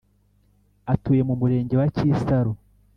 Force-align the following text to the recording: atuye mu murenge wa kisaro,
atuye 0.93 1.21
mu 1.27 1.33
murenge 1.41 1.73
wa 1.81 1.87
kisaro, 1.95 2.51